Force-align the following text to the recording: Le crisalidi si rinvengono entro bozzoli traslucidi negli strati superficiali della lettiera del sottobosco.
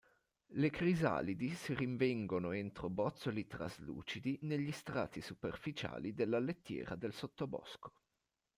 Le 0.55 0.69
crisalidi 0.71 1.53
si 1.53 1.75
rinvengono 1.75 2.53
entro 2.53 2.89
bozzoli 2.89 3.45
traslucidi 3.45 4.39
negli 4.41 4.71
strati 4.71 5.21
superficiali 5.21 6.15
della 6.15 6.39
lettiera 6.39 6.95
del 6.95 7.13
sottobosco. 7.13 7.93